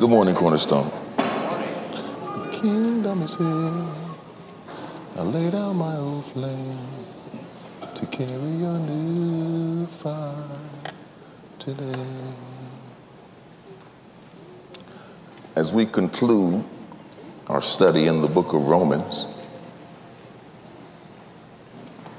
[0.00, 0.90] Good morning, Cornerstone.
[1.18, 3.86] The kingdom is here.
[5.18, 6.88] I lay down my old flame
[7.94, 10.42] to carry your new fire
[11.58, 12.06] today.
[15.54, 16.64] As we conclude
[17.48, 19.26] our study in the book of Romans,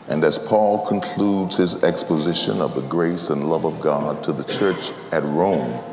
[0.08, 4.44] and as Paul concludes his exposition of the grace and love of God to the
[4.44, 5.91] church at Rome,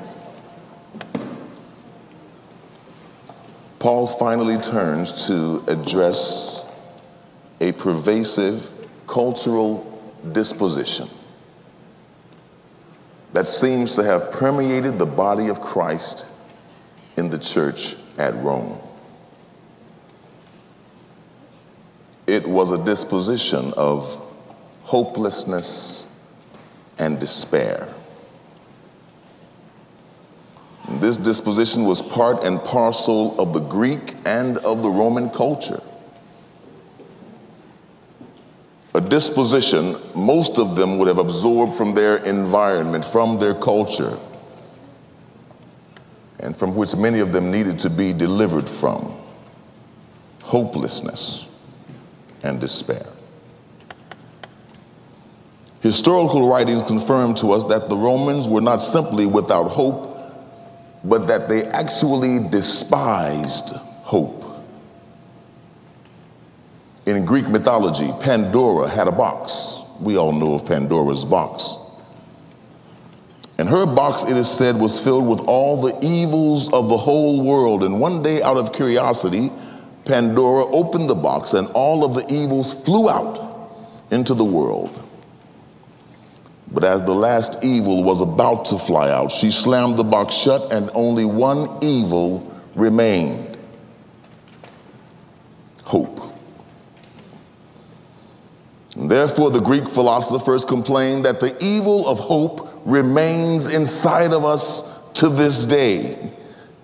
[3.88, 6.62] Paul finally turns to address
[7.58, 8.70] a pervasive
[9.06, 11.08] cultural disposition
[13.30, 16.26] that seems to have permeated the body of Christ
[17.16, 18.78] in the church at Rome.
[22.26, 24.04] It was a disposition of
[24.82, 26.06] hopelessness
[26.98, 27.88] and despair.
[31.08, 35.80] This disposition was part and parcel of the Greek and of the Roman culture.
[38.94, 44.18] A disposition most of them would have absorbed from their environment, from their culture,
[46.40, 49.10] and from which many of them needed to be delivered from
[50.42, 51.46] hopelessness
[52.42, 53.06] and despair.
[55.80, 60.07] Historical writings confirm to us that the Romans were not simply without hope,
[61.04, 63.70] but that they actually despised
[64.02, 64.44] hope.
[67.06, 69.82] In Greek mythology, Pandora had a box.
[70.00, 71.74] We all know of Pandora's box.
[73.58, 77.42] And her box, it is said, was filled with all the evils of the whole
[77.42, 77.82] world.
[77.82, 79.50] And one day, out of curiosity,
[80.04, 83.72] Pandora opened the box, and all of the evils flew out
[84.10, 85.07] into the world.
[86.70, 90.70] But as the last evil was about to fly out, she slammed the box shut,
[90.72, 93.56] and only one evil remained
[95.84, 96.20] hope.
[98.96, 104.82] And therefore, the Greek philosophers complained that the evil of hope remains inside of us
[105.14, 106.30] to this day.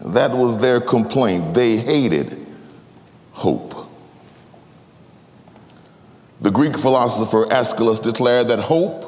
[0.00, 1.54] That was their complaint.
[1.54, 2.38] They hated
[3.32, 3.74] hope.
[6.40, 9.03] The Greek philosopher Aeschylus declared that hope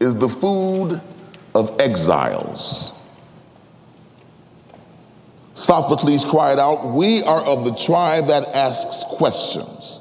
[0.00, 1.00] is the food
[1.54, 2.92] of exiles.
[5.54, 10.00] Sophocles cried out, We are of the tribe that asks questions,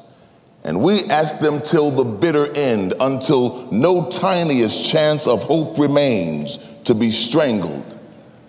[0.64, 6.60] and we ask them till the bitter end, until no tiniest chance of hope remains
[6.86, 7.98] to be strangled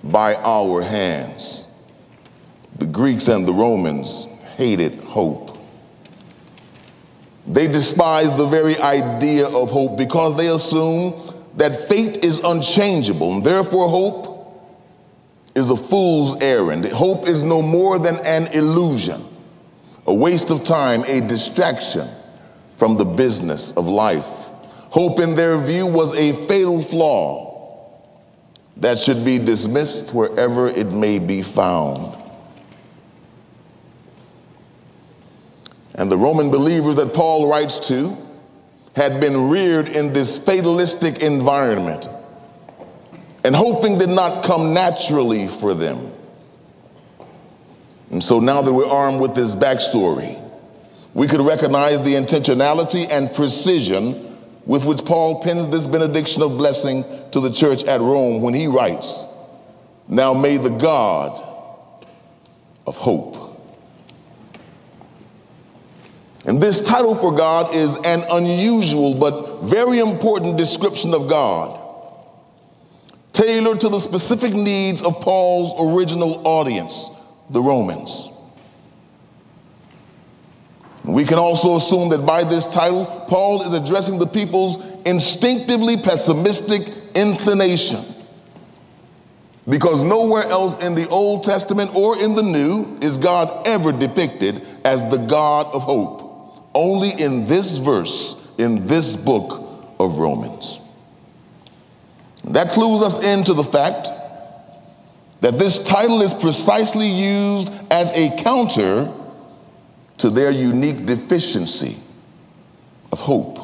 [0.04, 1.64] by our hands.
[2.76, 4.24] The Greeks and the Romans
[4.56, 5.58] hated hope.
[7.46, 13.44] They despised the very idea of hope because they assume that fate is unchangeable, and
[13.44, 14.30] therefore hope
[15.54, 16.86] is a fool's errand.
[16.86, 19.24] Hope is no more than an illusion,
[20.06, 22.08] a waste of time, a distraction
[22.74, 24.48] from the business of life.
[24.90, 27.90] Hope, in their view, was a fatal flaw
[28.78, 32.16] that should be dismissed wherever it may be found.
[35.94, 38.16] And the Roman believers that Paul writes to
[38.94, 42.08] had been reared in this fatalistic environment,
[43.44, 46.12] and hoping did not come naturally for them.
[48.10, 50.36] And so now that we're armed with this backstory,
[51.14, 54.36] we could recognize the intentionality and precision
[54.66, 58.66] with which Paul pens this benediction of blessing to the church at Rome when he
[58.66, 59.24] writes,
[60.06, 61.42] Now may the God
[62.86, 63.39] of hope
[66.50, 71.80] and this title for God is an unusual but very important description of God,
[73.32, 77.08] tailored to the specific needs of Paul's original audience,
[77.50, 78.30] the Romans.
[81.04, 86.92] We can also assume that by this title, Paul is addressing the people's instinctively pessimistic
[87.14, 88.04] inclination.
[89.68, 94.66] Because nowhere else in the Old Testament or in the New is God ever depicted
[94.84, 96.19] as the God of hope
[96.74, 100.80] only in this verse, in this book of Romans.
[102.44, 104.08] That clues us into the fact
[105.40, 109.12] that this title is precisely used as a counter
[110.18, 111.96] to their unique deficiency
[113.10, 113.58] of hope.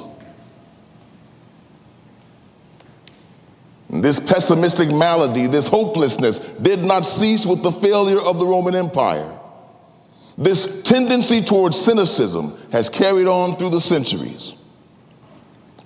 [3.88, 9.35] This pessimistic malady, this hopelessness, did not cease with the failure of the Roman Empire.
[10.38, 14.54] This tendency towards cynicism has carried on through the centuries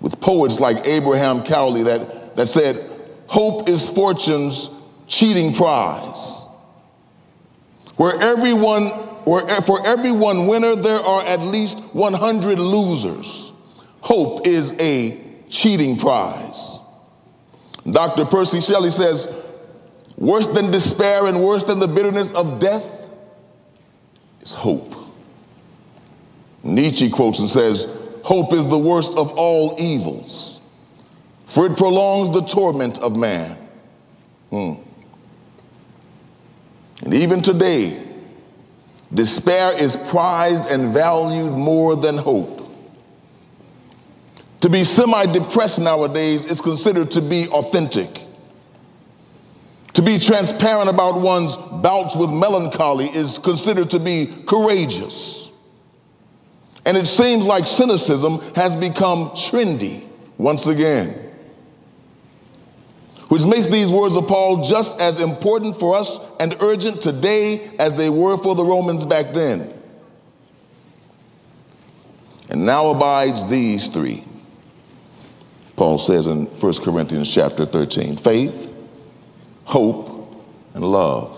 [0.01, 2.89] with poets like Abraham Cowley that, that said,
[3.27, 4.71] Hope is fortune's
[5.07, 6.41] cheating prize.
[7.97, 8.87] Where everyone,
[9.25, 13.53] where for every one winner, there are at least 100 losers.
[14.01, 16.79] Hope is a cheating prize.
[17.89, 18.25] Dr.
[18.25, 19.29] Percy Shelley says,
[20.17, 23.00] worse than despair and worse than the bitterness of death
[24.41, 24.95] is hope.
[26.63, 27.87] Nietzsche quotes and says,
[28.23, 30.61] Hope is the worst of all evils,
[31.47, 33.57] for it prolongs the torment of man.
[34.51, 34.75] Hmm.
[37.03, 38.01] And even today,
[39.13, 42.61] despair is prized and valued more than hope.
[44.61, 48.27] To be semi depressed nowadays is considered to be authentic.
[49.95, 55.51] To be transparent about one's bouts with melancholy is considered to be courageous.
[56.87, 60.07] And it seems like cynicism has become trendy
[60.39, 61.27] once again.
[63.29, 67.95] Which makes these words of Paul just as important for us and urgent today as
[67.95, 69.73] they were for the Romans back then.
[72.49, 74.25] And now abides these three
[75.81, 78.70] Paul says in 1 Corinthians chapter 13 faith,
[79.71, 80.35] hope,
[80.75, 81.37] and love.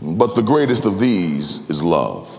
[0.00, 2.36] But the greatest of these is love.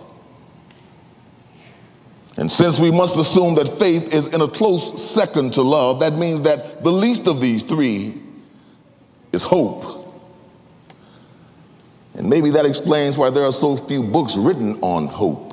[2.38, 6.14] And since we must assume that faith is in a close second to love, that
[6.14, 8.20] means that the least of these three
[9.32, 10.12] is hope.
[12.16, 15.52] And maybe that explains why there are so few books written on hope.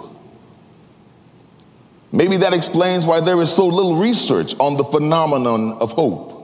[2.11, 6.38] Maybe that explains why there is so little research on the phenomenon of hope.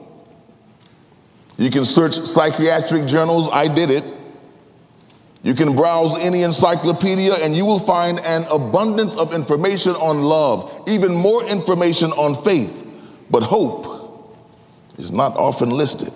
[1.57, 4.05] You can search psychiatric journals, I did it.
[5.43, 10.85] You can browse any encyclopedia and you will find an abundance of information on love,
[10.89, 12.87] even more information on faith.
[13.31, 14.37] But hope
[14.99, 16.13] is not often listed.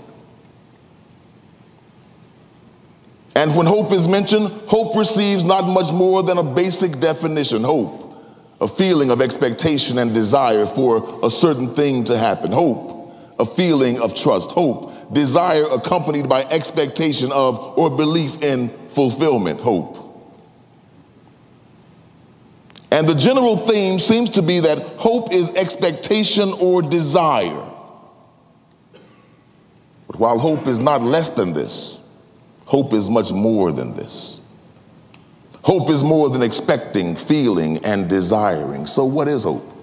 [3.36, 8.08] And when hope is mentioned, hope receives not much more than a basic definition hope
[8.60, 14.00] a feeling of expectation and desire for a certain thing to happen, hope, a feeling
[14.00, 19.98] of trust, hope, desire accompanied by expectation of or belief in fulfillment, hope.
[22.90, 27.64] And the general theme seems to be that hope is expectation or desire.
[30.06, 31.98] But while hope is not less than this,
[32.64, 34.40] hope is much more than this.
[35.62, 38.86] Hope is more than expecting, feeling, and desiring.
[38.86, 39.77] So, what is hope?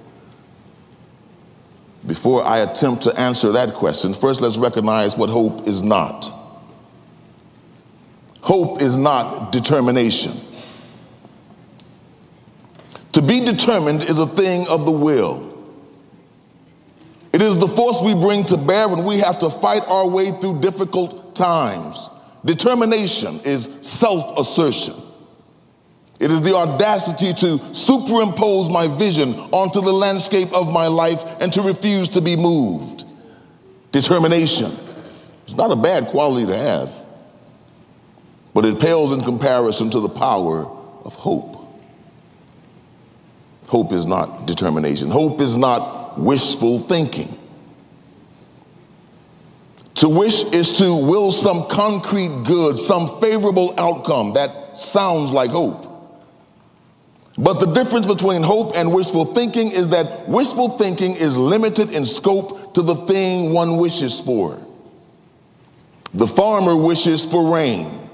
[2.08, 6.32] Before I attempt to answer that question, first let's recognize what hope is not.
[8.42, 10.34] Hope is not determination.
[13.14, 15.52] To be determined is a thing of the will.
[17.34, 20.32] It is the force we bring to bear when we have to fight our way
[20.32, 22.10] through difficult times.
[22.46, 24.94] Determination is self assertion.
[26.20, 31.52] It is the audacity to superimpose my vision onto the landscape of my life and
[31.54, 33.04] to refuse to be moved.
[33.92, 34.72] Determination.
[35.44, 36.92] It's not a bad quality to have,
[38.54, 40.66] but it pales in comparison to the power
[41.04, 41.56] of hope.
[43.68, 47.38] Hope is not determination, hope is not wishful thinking.
[49.96, 55.95] To wish is to will some concrete good, some favorable outcome that sounds like hope.
[57.38, 62.06] But the difference between hope and wishful thinking is that wishful thinking is limited in
[62.06, 64.66] scope to the thing one wishes for.
[66.14, 68.10] The farmer wishes for rain.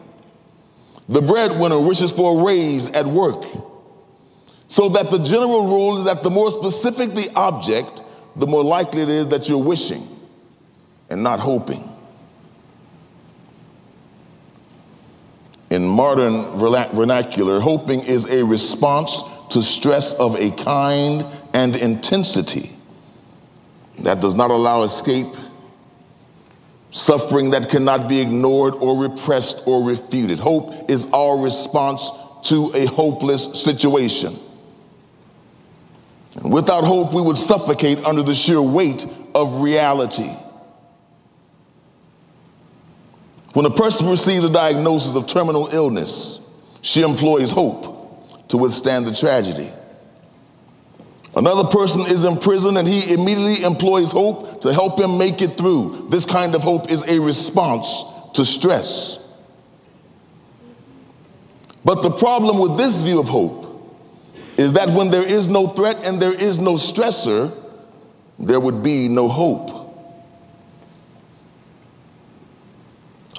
[1.08, 3.46] The breadwinner wishes for a raise at work.
[4.68, 8.02] So that the general rule is that the more specific the object,
[8.36, 10.08] the more likely it is that you're wishing
[11.10, 11.91] and not hoping.
[15.72, 22.74] In modern vernacular, hoping is a response to stress of a kind and intensity
[24.00, 25.34] that does not allow escape,
[26.92, 30.40] suffering that cannot be ignored or repressed or refuted.
[30.40, 32.10] Hope is our response
[32.50, 34.38] to a hopeless situation.
[36.36, 40.36] And without hope, we would suffocate under the sheer weight of reality.
[43.54, 46.40] When a person receives a diagnosis of terminal illness,
[46.82, 49.70] she employs hope to withstand the tragedy.
[51.36, 55.58] Another person is in prison and he immediately employs hope to help him make it
[55.58, 56.08] through.
[56.10, 58.04] This kind of hope is a response
[58.34, 59.18] to stress.
[61.84, 63.68] But the problem with this view of hope
[64.58, 67.52] is that when there is no threat and there is no stressor,
[68.38, 69.81] there would be no hope.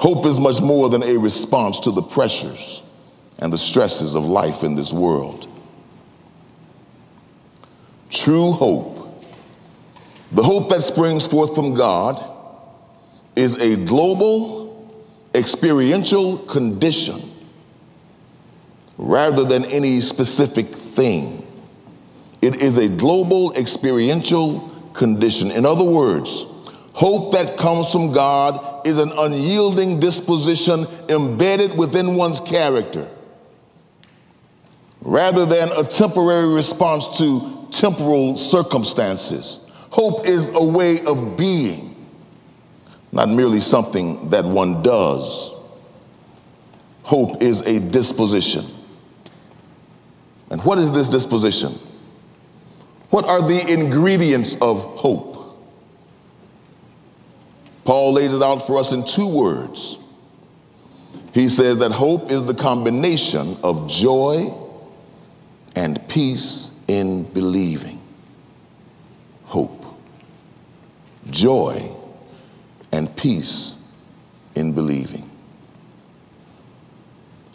[0.02, 2.82] Hope is much more than a response to the pressures
[3.38, 5.47] and the stresses of life in this world.
[8.11, 9.25] True hope,
[10.32, 12.21] the hope that springs forth from God,
[13.37, 14.92] is a global,
[15.37, 17.23] experiential condition
[18.99, 21.47] rather than any specific thing.
[22.42, 25.52] It is a global, experiential condition.
[25.52, 26.44] In other words,
[26.92, 33.08] hope that comes from God is an unyielding disposition embedded within one's character
[35.02, 39.61] rather than a temporary response to temporal circumstances.
[39.90, 41.96] Hope is a way of being,
[43.11, 45.52] not merely something that one does.
[47.02, 48.64] Hope is a disposition.
[50.50, 51.72] And what is this disposition?
[53.11, 55.31] What are the ingredients of hope?
[57.84, 59.98] Paul lays it out for us in two words.
[61.34, 64.54] He says that hope is the combination of joy
[65.74, 68.00] and peace in believing.
[69.44, 69.84] Hope,
[71.30, 71.90] joy,
[72.92, 73.76] and peace
[74.54, 75.28] in believing.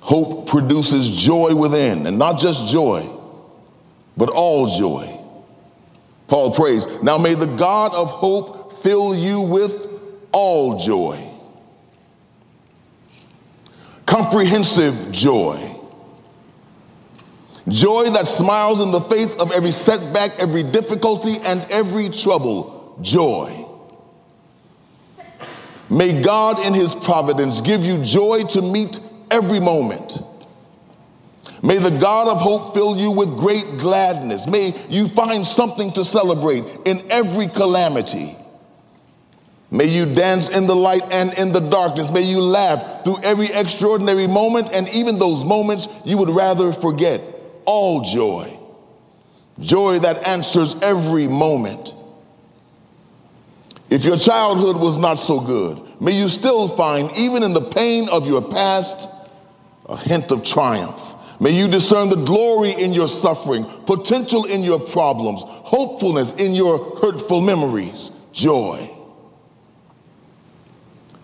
[0.01, 3.07] Hope produces joy within, and not just joy,
[4.15, 5.13] but all joy.
[6.27, 9.96] Paul prays, Now may the God of hope fill you with
[10.37, 11.19] all joy,
[14.05, 15.73] comprehensive joy
[17.67, 22.97] Joy that smiles in the face of every setback, every difficulty, and every trouble.
[23.01, 23.65] Joy.
[25.89, 30.19] May God, in His providence, give you joy to meet every moment.
[31.61, 34.47] May the God of hope fill you with great gladness.
[34.47, 38.37] May you find something to celebrate in every calamity.
[39.69, 42.09] May you dance in the light and in the darkness.
[42.09, 47.21] May you laugh through every extraordinary moment and even those moments you would rather forget
[47.65, 48.57] all joy,
[49.59, 51.93] joy that answers every moment.
[53.89, 58.09] If your childhood was not so good, may you still find, even in the pain
[58.09, 59.09] of your past,
[59.87, 61.15] a hint of triumph.
[61.39, 66.97] May you discern the glory in your suffering, potential in your problems, hopefulness in your
[66.99, 68.96] hurtful memories, joy.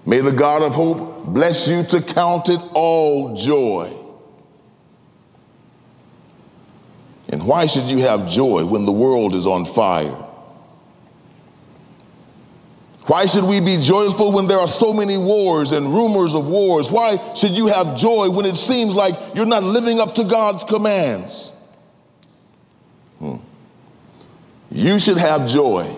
[0.06, 4.04] May the God of hope bless you to count it all joy
[7.34, 10.24] And why should you have joy when the world is on fire?
[13.08, 16.92] Why should we be joyful when there are so many wars and rumors of wars?
[16.92, 20.64] Why should you have joy when it seems like you're not living up to God's
[20.64, 21.52] commands?
[23.18, 23.38] Hmm.
[24.70, 25.92] You should have joy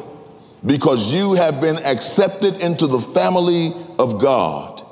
[0.66, 4.86] because you have been accepted into the family of God.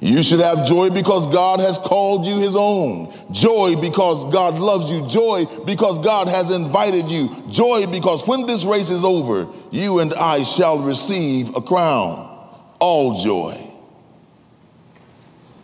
[0.00, 3.12] You should have joy because God has called you his own.
[3.32, 5.06] Joy because God loves you.
[5.06, 7.28] Joy because God has invited you.
[7.50, 12.28] Joy because when this race is over, you and I shall receive a crown.
[12.78, 13.70] All joy.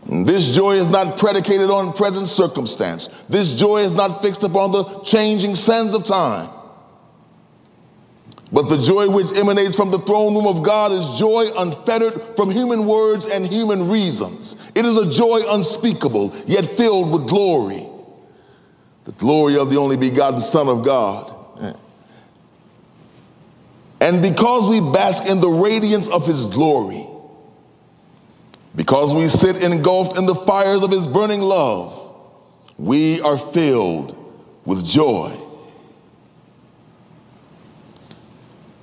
[0.05, 3.09] This joy is not predicated on present circumstance.
[3.31, 6.51] This joy is not fixed upon the changing sands of time.
[8.53, 12.51] But the joy which emanates from the throne room of God is joy unfettered from
[12.51, 14.57] human words and human reasons.
[14.75, 17.87] It is a joy unspeakable, yet filled with glory.
[19.05, 21.35] The glory of the only begotten Son of God.
[24.01, 27.07] And because we bask in the radiance of his glory,
[28.77, 32.15] because we sit engulfed in the fires of his burning love,
[32.79, 34.15] we are filled
[34.65, 35.37] with joy.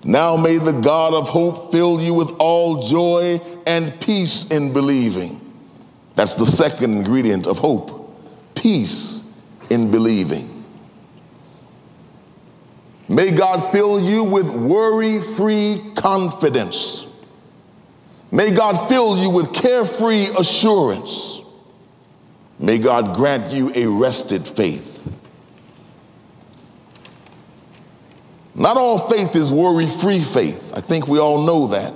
[0.03, 5.39] Now may the God of hope fill you with all joy and peace in believing.
[6.15, 8.01] That's the second ingredient of hope
[8.55, 9.23] peace
[9.69, 10.49] in believing.
[13.09, 17.07] May God fill you with worry free confidence.
[18.31, 21.41] May God fill you with carefree assurance.
[22.57, 24.92] May God grant you a rested faith.
[28.55, 30.71] Not all faith is worry free faith.
[30.75, 31.93] I think we all know that.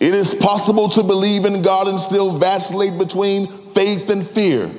[0.00, 4.70] It is possible to believe in God and still vacillate between faith and fear.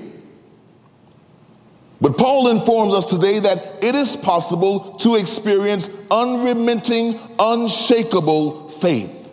[2.00, 9.32] But Paul informs us today that it is possible to experience unremitting, unshakable faith.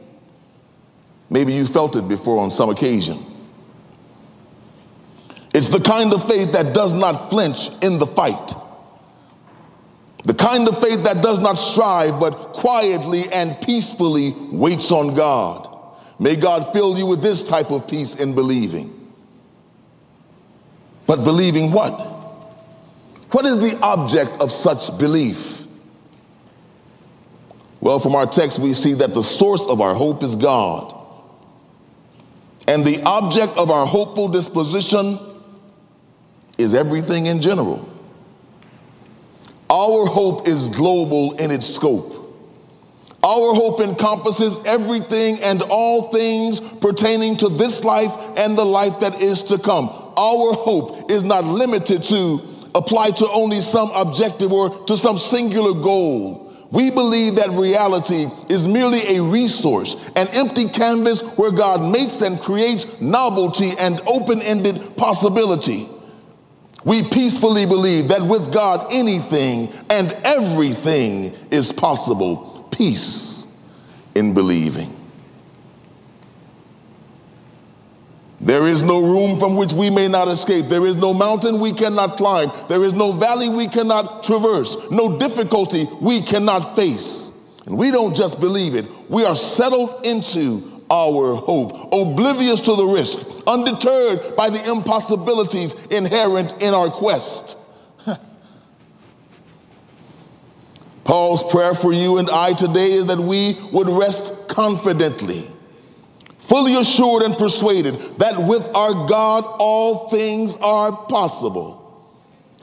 [1.29, 3.19] Maybe you felt it before on some occasion.
[5.53, 8.55] It's the kind of faith that does not flinch in the fight.
[10.25, 15.69] The kind of faith that does not strive, but quietly and peacefully waits on God.
[16.19, 18.99] May God fill you with this type of peace in believing.
[21.07, 21.91] But believing what?
[23.33, 25.67] What is the object of such belief?
[27.81, 30.95] Well, from our text, we see that the source of our hope is God.
[32.69, 35.19] And the object of our hopeful disposition
[36.59, 37.92] is everything in general.
[39.73, 42.13] Our hope is global in its scope.
[43.25, 49.23] Our hope encompasses everything and all things pertaining to this life and the life that
[49.23, 49.89] is to come.
[49.89, 52.43] Our hope is not limited to
[52.75, 56.53] apply to only some objective or to some singular goal.
[56.71, 62.39] We believe that reality is merely a resource, an empty canvas where God makes and
[62.39, 65.89] creates novelty and open ended possibility.
[66.85, 73.47] We peacefully believe that with God, anything and everything is possible peace
[74.15, 74.97] in believing.
[78.41, 80.67] There is no room from which we may not escape.
[80.67, 82.51] There is no mountain we cannot climb.
[82.69, 84.77] There is no valley we cannot traverse.
[84.91, 87.31] No difficulty we cannot face.
[87.67, 92.85] And we don't just believe it, we are settled into our hope, oblivious to the
[92.85, 97.57] risk, undeterred by the impossibilities inherent in our quest.
[101.05, 105.51] Paul's prayer for you and I today is that we would rest confidently,
[106.39, 111.79] fully assured and persuaded that with our God all things are possible,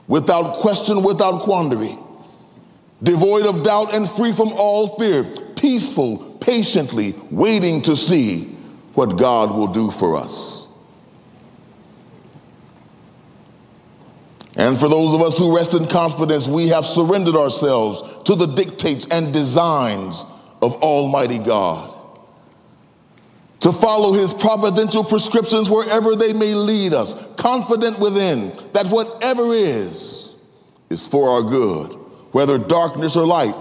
[0.06, 1.98] without question, without quandary,
[3.02, 5.24] devoid of doubt and free from all fear,
[5.60, 8.44] peaceful, patiently waiting to see
[8.94, 10.66] what God will do for us.
[14.56, 18.46] And for those of us who rest in confidence, we have surrendered ourselves to the
[18.46, 20.24] dictates and designs
[20.62, 21.94] of Almighty God.
[23.60, 30.34] To follow his providential prescriptions wherever they may lead us, confident within that whatever is,
[30.88, 31.92] is for our good,
[32.32, 33.54] whether darkness or light,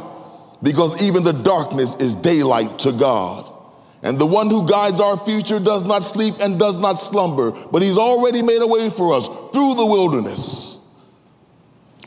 [0.62, 3.54] because even the darkness is daylight to God.
[4.02, 7.82] And the one who guides our future does not sleep and does not slumber, but
[7.82, 10.70] he's already made a way for us through the wilderness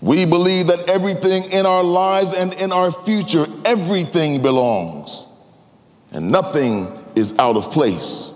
[0.02, 5.28] we believe that everything in our lives and in our future, everything belongs,
[6.10, 8.30] and nothing is out of place.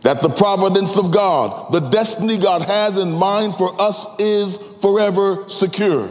[0.00, 5.48] That the providence of God, the destiny God has in mind for us, is forever
[5.48, 6.10] secure.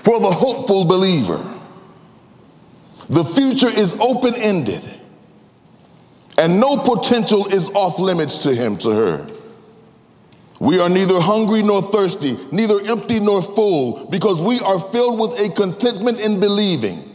[0.00, 1.44] For the hopeful believer,
[3.10, 4.82] the future is open ended,
[6.38, 9.26] and no potential is off limits to him, to her.
[10.58, 15.38] We are neither hungry nor thirsty, neither empty nor full, because we are filled with
[15.38, 17.14] a contentment in believing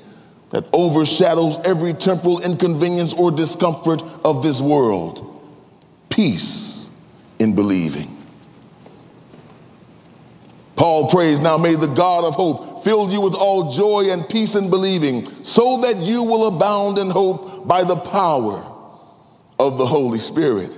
[0.52, 5.44] that overshadows every temporal inconvenience or discomfort of this world.
[6.10, 6.92] Peace
[7.40, 8.15] in believing.
[10.76, 14.56] Paul prays, Now may the God of hope fill you with all joy and peace
[14.56, 18.66] in believing, so that you will abound in hope by the power
[19.58, 20.78] of the Holy Spirit.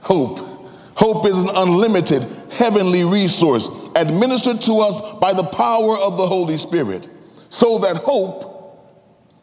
[0.00, 0.56] Hope
[0.96, 6.56] Hope is an unlimited heavenly resource administered to us by the power of the Holy
[6.56, 7.06] Spirit,
[7.50, 8.80] so that hope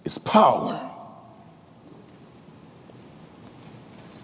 [0.04, 0.93] is power.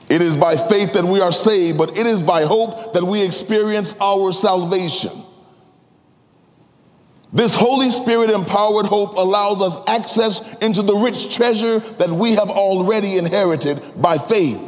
[0.10, 3.22] It is by faith that we are saved, but it is by hope that we
[3.22, 5.12] experience our salvation.
[7.32, 12.50] This Holy Spirit empowered hope allows us access into the rich treasure that we have
[12.50, 14.66] already inherited by faith.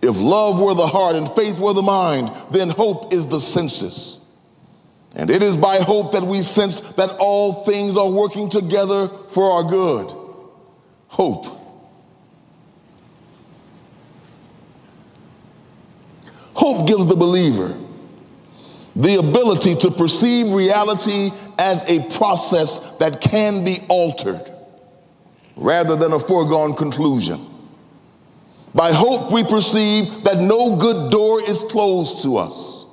[0.00, 4.18] If love were the heart and faith were the mind, then hope is the senses.
[5.14, 9.52] And it is by hope that we sense that all things are working together for
[9.52, 10.16] our good.
[11.08, 11.61] Hope.
[16.54, 17.78] Hope gives the believer
[18.94, 24.52] the ability to perceive reality as a process that can be altered
[25.56, 27.46] rather than a foregone conclusion.
[28.74, 32.84] By hope, we perceive that no good door is closed to us.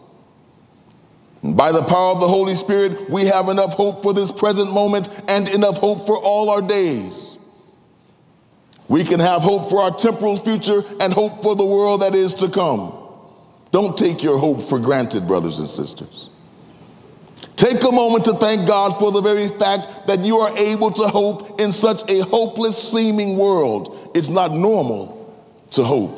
[1.42, 4.74] And by the power of the Holy Spirit, we have enough hope for this present
[4.74, 7.38] moment and enough hope for all our days.
[8.90, 12.34] We can have hope for our temporal future and hope for the world that is
[12.36, 12.99] to come.
[13.72, 16.30] Don't take your hope for granted, brothers and sisters.
[17.56, 21.08] Take a moment to thank God for the very fact that you are able to
[21.10, 24.12] hope in such a hopeless seeming world.
[24.16, 25.36] It's not normal
[25.72, 26.18] to hope.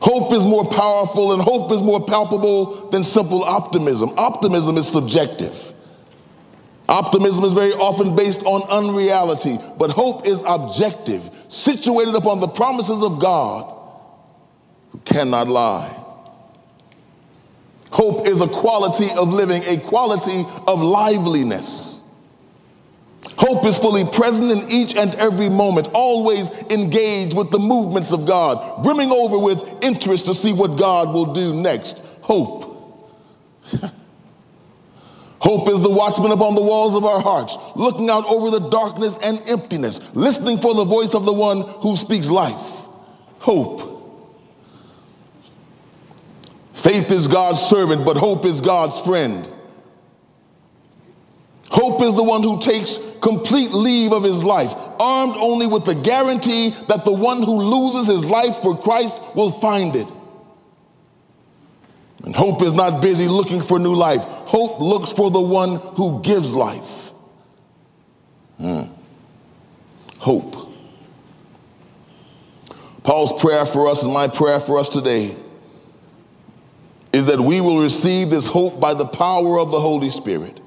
[0.00, 4.10] Hope is more powerful and hope is more palpable than simple optimism.
[4.16, 5.72] Optimism is subjective.
[6.88, 13.02] Optimism is very often based on unreality, but hope is objective, situated upon the promises
[13.02, 13.77] of God
[15.08, 15.94] cannot lie.
[17.90, 22.00] Hope is a quality of living, a quality of liveliness.
[23.36, 28.26] Hope is fully present in each and every moment, always engaged with the movements of
[28.26, 31.98] God, brimming over with interest to see what God will do next.
[32.20, 32.66] Hope.
[35.40, 39.16] Hope is the watchman upon the walls of our hearts, looking out over the darkness
[39.22, 42.82] and emptiness, listening for the voice of the one who speaks life.
[43.38, 43.97] Hope.
[46.78, 49.48] Faith is God's servant, but hope is God's friend.
[51.70, 55.96] Hope is the one who takes complete leave of his life, armed only with the
[55.96, 60.06] guarantee that the one who loses his life for Christ will find it.
[62.22, 64.22] And hope is not busy looking for new life.
[64.22, 67.12] Hope looks for the one who gives life.
[68.58, 68.82] Hmm.
[70.18, 70.72] Hope.
[73.02, 75.34] Paul's prayer for us and my prayer for us today
[77.12, 80.60] is that we will receive this hope by the power of the Holy Spirit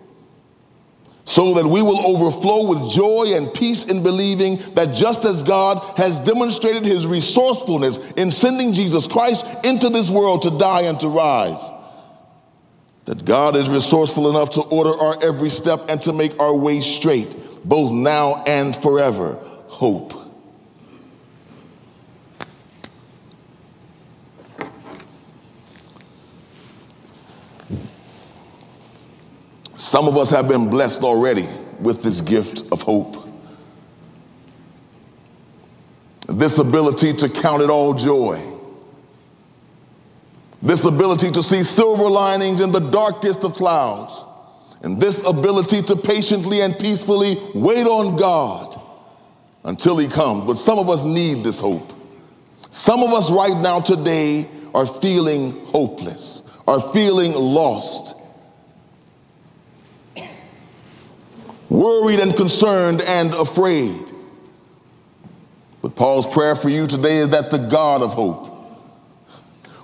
[1.26, 5.98] so that we will overflow with joy and peace in believing that just as God
[5.98, 11.08] has demonstrated his resourcefulness in sending Jesus Christ into this world to die and to
[11.08, 11.70] rise,
[13.06, 16.82] that God is resourceful enough to order our every step and to make our way
[16.82, 19.36] straight, both now and forever.
[19.68, 20.21] Hope.
[29.92, 31.46] Some of us have been blessed already
[31.82, 33.28] with this gift of hope.
[36.30, 38.42] This ability to count it all joy.
[40.62, 44.24] This ability to see silver linings in the darkest of clouds.
[44.82, 48.80] And this ability to patiently and peacefully wait on God
[49.66, 50.46] until He comes.
[50.46, 51.92] But some of us need this hope.
[52.70, 58.16] Some of us right now today are feeling hopeless, are feeling lost
[61.72, 64.04] worried and concerned and afraid.
[65.82, 68.50] But Paul's prayer for you today is that the God of hope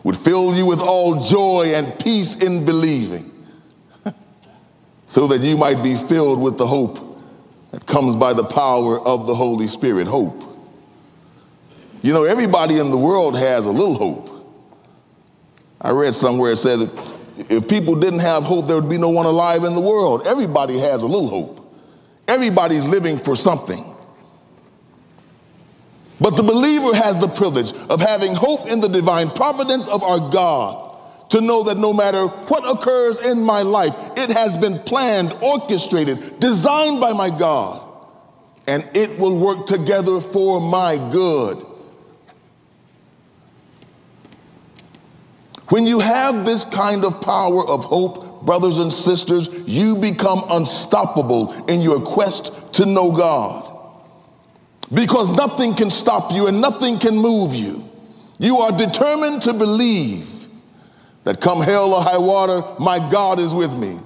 [0.04, 3.32] would fill you with all joy and peace in believing,
[5.06, 7.00] so that you might be filled with the hope
[7.72, 10.08] that comes by the power of the Holy Spirit.
[10.08, 10.44] Hope.
[12.02, 14.30] You know, everybody in the world has a little hope.
[15.80, 17.12] I read somewhere it said that
[17.50, 20.28] if people didn't have hope, there would be no one alive in the world.
[20.28, 21.57] Everybody has a little hope.
[22.28, 23.84] Everybody's living for something.
[26.20, 30.30] But the believer has the privilege of having hope in the divine providence of our
[30.32, 30.88] God
[31.30, 36.40] to know that no matter what occurs in my life, it has been planned, orchestrated,
[36.40, 37.86] designed by my God,
[38.66, 41.66] and it will work together for my good.
[45.70, 51.54] When you have this kind of power of hope, brothers and sisters, you become unstoppable
[51.66, 53.72] in your quest to know God.
[54.92, 57.88] Because nothing can stop you and nothing can move you.
[58.40, 60.48] You are determined to believe
[61.26, 64.00] that come hell or high water, my God is with me.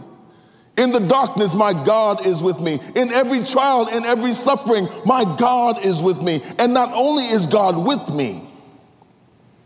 [0.75, 2.80] In the darkness, my God is with me.
[2.95, 6.41] In every trial, in every suffering, my God is with me.
[6.58, 8.51] And not only is God with me,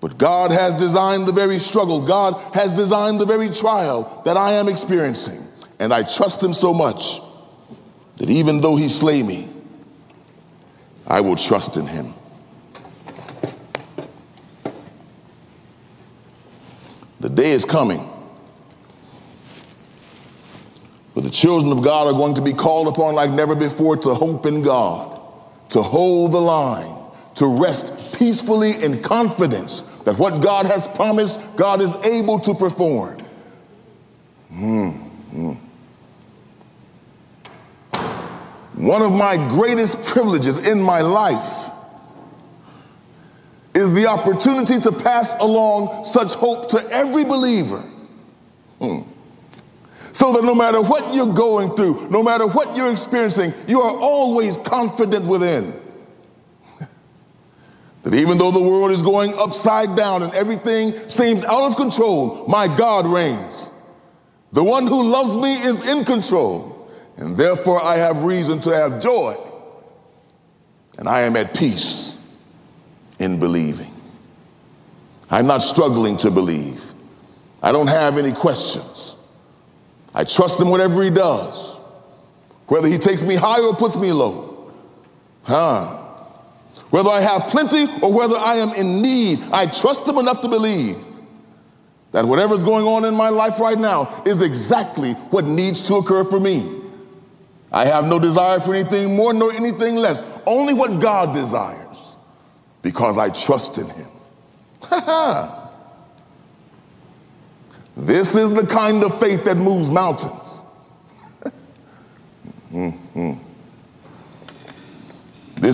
[0.01, 4.53] but God has designed the very struggle, God has designed the very trial that I
[4.53, 5.41] am experiencing.
[5.79, 7.19] And I trust Him so much
[8.17, 9.49] that even though He slay me,
[11.07, 12.13] I will trust in Him.
[17.19, 18.11] The day is coming
[21.13, 24.13] where the children of God are going to be called upon like never before to
[24.13, 25.19] hope in God,
[25.69, 26.94] to hold the line,
[27.35, 33.21] to rest peacefully in confidence that what God has promised, God is able to perform.
[34.51, 35.51] Mm-hmm.
[38.77, 41.71] One of my greatest privileges in my life
[43.73, 47.79] is the opportunity to pass along such hope to every believer.
[48.79, 49.01] Hmm.
[50.13, 53.97] So that no matter what you're going through, no matter what you're experiencing, you are
[53.97, 55.73] always confident within
[58.05, 62.45] that even though the world is going upside down and everything seems out of control,
[62.47, 63.71] my God reigns.
[64.53, 66.87] The one who loves me is in control,
[67.17, 69.35] and therefore I have reason to have joy.
[70.99, 72.15] And I am at peace
[73.17, 73.91] in believing.
[75.31, 76.83] I'm not struggling to believe.
[77.63, 79.15] I don't have any questions.
[80.13, 81.79] I trust him whatever he does.
[82.67, 84.71] whether he takes me high or puts me low.
[85.43, 86.04] Huh?
[86.95, 90.47] Whether I have plenty or whether I am in need, I trust him enough to
[90.47, 90.95] believe
[92.13, 96.23] that whatever's going on in my life right now is exactly what needs to occur
[96.23, 96.65] for me.
[97.69, 102.15] I have no desire for anything more nor anything less, only what God desires,
[102.81, 104.09] because I trust in him.
[107.97, 110.64] this is the kind of faith that moves mountains.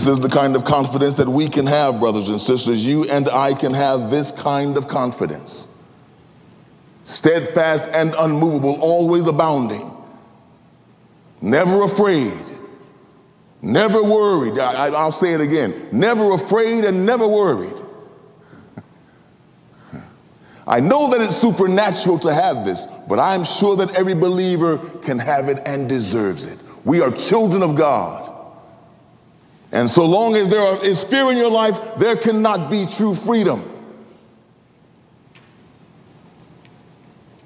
[0.02, 2.84] This is the kind of confidence that we can have, brothers and sisters.
[2.84, 5.68] You and I can have this kind of confidence.
[7.04, 9.96] Steadfast and unmovable, always abounding,
[11.40, 12.34] never afraid,
[13.62, 14.58] never worried.
[14.58, 17.80] I, will say it again never afraid and never worried.
[20.66, 25.20] I know that it's supernatural to have this, but I'm sure that every believer can
[25.20, 26.58] have it and deserves it.
[26.86, 28.31] We are children of God.
[29.72, 33.68] And so long as there is fear in your life, there cannot be true freedom.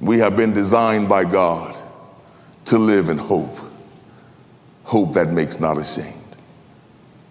[0.01, 1.79] We have been designed by God
[2.65, 3.59] to live in hope.
[4.83, 6.37] Hope that makes not ashamed,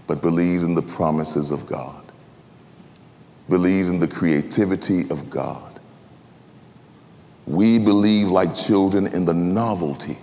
[0.06, 2.02] but believes in the promises of God,
[3.48, 5.80] believes in the creativity of God.
[7.46, 10.18] We believe, like children, in the novelty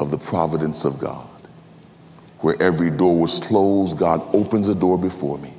[0.00, 1.27] of the providence of God.
[2.40, 5.52] Where every door was closed, God opens a door before me,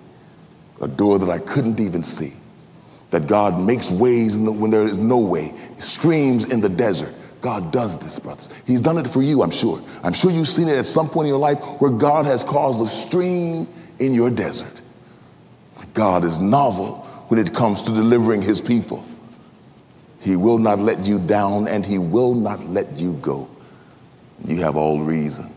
[0.82, 2.34] a door that I couldn't even see.
[3.10, 7.14] That God makes ways when there is no way, streams in the desert.
[7.42, 8.50] God does this, brothers.
[8.68, 9.82] He's done it for you, I'm sure.
[10.04, 12.82] I'm sure you've seen it at some point in your life where God has caused
[12.82, 13.68] a stream
[14.00, 14.82] in your desert.
[15.94, 16.98] God is novel
[17.30, 19.04] when it comes to delivering his people.
[20.20, 23.50] He will not let you down and he will not let you go.
[24.46, 25.54] You have all reason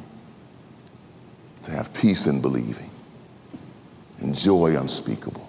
[1.62, 2.90] to have peace in believing
[4.20, 5.48] and joy unspeakable,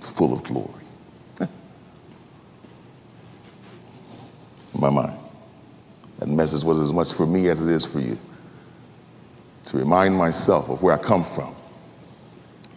[0.00, 0.84] full of glory.
[4.78, 5.16] My mind.
[6.18, 8.18] That message was as much for me as it is for you.
[9.64, 11.54] To remind myself of where I come from,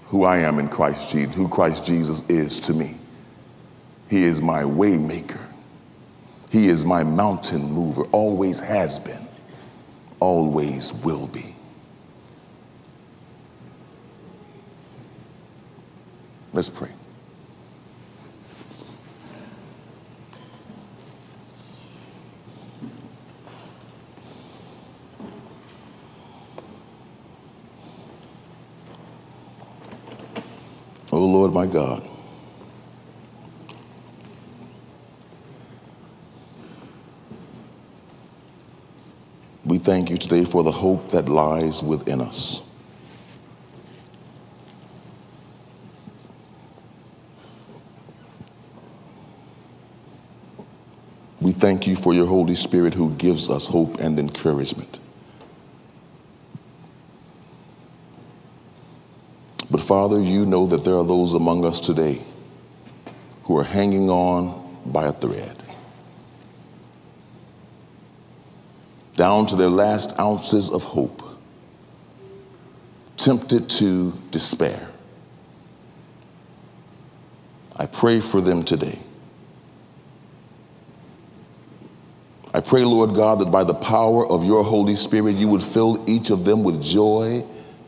[0.06, 2.96] who I am in Christ Jesus, who Christ Jesus is to me.
[4.10, 5.42] He is my waymaker.
[6.50, 9.28] He is my mountain mover, always has been,
[10.20, 11.53] always will be.
[16.54, 16.90] Let's pray.
[31.12, 32.08] Oh Lord my God.
[39.66, 42.62] We thank you today for the hope that lies within us.
[51.64, 55.00] Thank you for your Holy Spirit who gives us hope and encouragement.
[59.72, 62.22] But Father, you know that there are those among us today
[63.44, 65.56] who are hanging on by a thread,
[69.16, 71.24] down to their last ounces of hope,
[73.16, 74.90] tempted to despair.
[77.78, 79.00] I pray for them today.
[82.54, 86.08] I pray, Lord God, that by the power of your Holy Spirit, you would fill
[86.08, 87.44] each of them with joy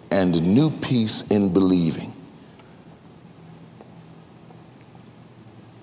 [0.10, 2.14] and new peace in believing.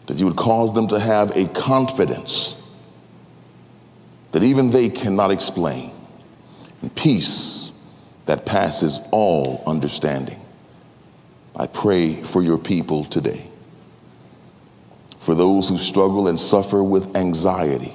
[0.06, 2.56] That you would cause them to have a confidence
[4.32, 5.92] that even they cannot explain,
[6.80, 7.70] and peace
[8.26, 10.40] that passes all understanding.
[11.54, 13.46] I pray for your people today.
[15.20, 17.94] For those who struggle and suffer with anxiety,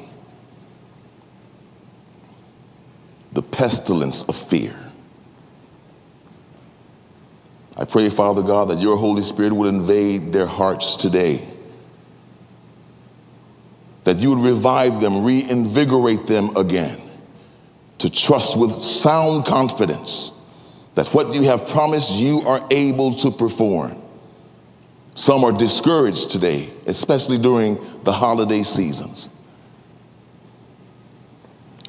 [3.38, 4.76] the pestilence of fear.
[7.78, 11.48] I pray, Father God, that your Holy Spirit would invade their hearts today.
[14.06, 17.00] That you would revive them, reinvigorate them again,
[18.00, 20.32] to trust with sound confidence
[20.96, 24.02] that what you have promised you are able to perform.
[25.14, 29.30] Some are discouraged today, especially during the holiday seasons.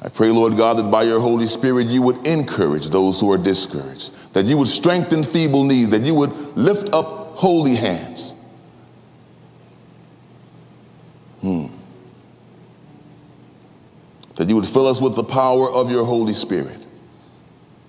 [0.01, 3.37] I pray, Lord God, that by your Holy Spirit you would encourage those who are
[3.37, 8.33] discouraged, that you would strengthen feeble knees, that you would lift up holy hands.
[11.41, 11.67] Hmm.
[14.39, 16.85] that you would fill us with the power of your Holy Spirit,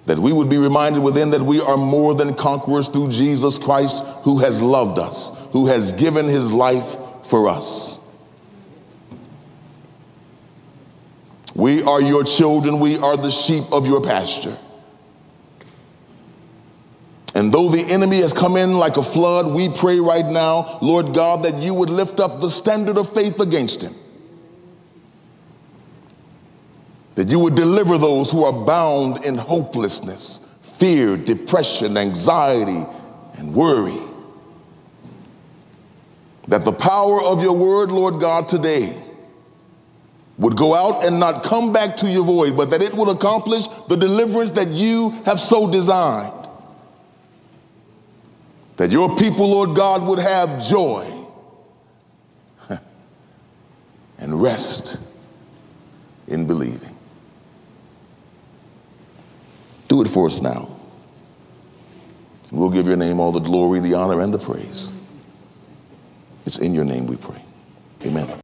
[0.07, 4.05] that we would be reminded within that we are more than conquerors through Jesus Christ
[4.25, 8.00] who has loved us, who has given his life for us.
[11.61, 14.57] We are your children, we are the sheep of your pasture.
[17.35, 21.13] And though the enemy has come in like a flood, we pray right now, Lord
[21.13, 23.95] God, that you would lift up the standard of faith against him.
[27.17, 32.87] That you would deliver those who are bound in hopelessness, fear, depression, anxiety,
[33.37, 34.01] and worry.
[36.49, 39.00] That the power of your word, Lord God, today
[40.41, 43.67] would go out and not come back to your void, but that it will accomplish
[43.89, 46.49] the deliverance that you have so designed.
[48.79, 51.27] That your people, Lord God, would have joy
[54.19, 54.99] and rest
[56.27, 56.97] in believing.
[59.89, 60.75] Do it for us now.
[62.51, 64.91] We'll give your name all the glory, the honor, and the praise.
[66.47, 67.43] It's in your name we pray.
[68.07, 68.41] Amen.